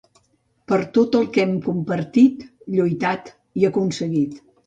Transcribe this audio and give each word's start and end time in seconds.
Per 0.71 0.77
tot 0.95 1.17
el 1.19 1.27
que 1.35 1.43
hem 1.43 1.51
compartit, 1.65 2.41
lluitat 2.77 3.31
i 3.61 3.71
aconseguit. 3.73 4.43